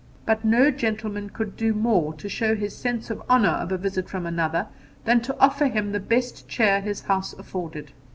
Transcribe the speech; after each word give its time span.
But 0.25 0.43
no 0.43 0.71
gentleman 0.71 1.29
could 1.29 1.55
do 1.55 1.75
more 1.75 2.15
to 2.15 2.27
show 2.27 2.55
his 2.55 2.75
sense 2.75 3.11
of 3.11 3.19
the 3.19 3.29
honour 3.29 3.49
of 3.49 3.71
a 3.71 3.77
visit 3.77 4.09
from 4.09 4.25
another 4.25 4.65
than 5.05 5.21
to 5.21 5.37
offer 5.39 5.67
him 5.67 5.91
the 5.91 5.99
best 5.99 6.47
cheer 6.47 6.81
his 6.81 7.01
house 7.03 7.33
afforded. 7.33 7.91